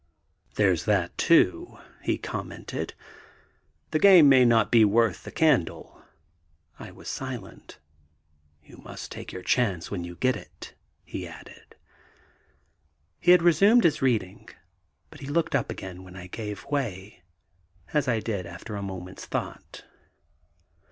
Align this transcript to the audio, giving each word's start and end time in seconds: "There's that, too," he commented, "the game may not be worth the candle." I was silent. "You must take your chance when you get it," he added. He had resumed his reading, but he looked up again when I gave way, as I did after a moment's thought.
"There's 0.55 0.85
that, 0.85 1.15
too," 1.15 1.77
he 2.01 2.17
commented, 2.17 2.95
"the 3.91 3.99
game 3.99 4.27
may 4.27 4.45
not 4.45 4.71
be 4.71 4.83
worth 4.83 5.23
the 5.23 5.31
candle." 5.31 6.01
I 6.79 6.89
was 6.89 7.07
silent. 7.07 7.77
"You 8.63 8.77
must 8.77 9.11
take 9.11 9.31
your 9.31 9.43
chance 9.43 9.91
when 9.91 10.03
you 10.03 10.15
get 10.15 10.35
it," 10.35 10.73
he 11.03 11.27
added. 11.27 11.75
He 13.19 13.29
had 13.29 13.43
resumed 13.43 13.83
his 13.83 14.01
reading, 14.01 14.49
but 15.11 15.19
he 15.19 15.27
looked 15.27 15.53
up 15.53 15.69
again 15.69 16.03
when 16.03 16.15
I 16.15 16.25
gave 16.25 16.65
way, 16.65 17.21
as 17.93 18.07
I 18.07 18.21
did 18.21 18.47
after 18.47 18.75
a 18.75 18.81
moment's 18.81 19.27
thought. 19.27 19.83